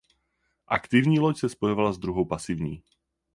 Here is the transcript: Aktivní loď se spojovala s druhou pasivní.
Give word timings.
Aktivní 0.67 1.19
loď 1.19 1.37
se 1.39 1.49
spojovala 1.49 1.93
s 1.93 1.97
druhou 1.97 2.25
pasivní. 2.25 2.83